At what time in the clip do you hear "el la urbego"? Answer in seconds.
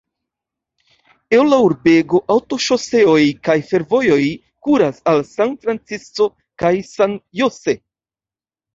1.39-2.21